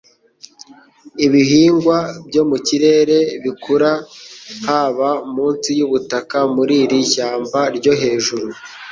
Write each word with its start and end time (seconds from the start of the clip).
ibihingwa 1.25 1.97
byo 2.27 2.43
mu 2.49 2.57
kirere, 2.67 3.17
bikura 3.43 3.91
haba 4.67 5.09
munsi 5.33 5.69
yubutaka 5.79 6.37
muri 6.55 6.75
iri 6.83 6.99
shyamba 7.11 7.59
ryo 7.77 7.93
hejuru 8.01 8.47